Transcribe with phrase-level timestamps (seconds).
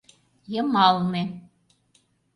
[0.53, 1.23] —Йымалне...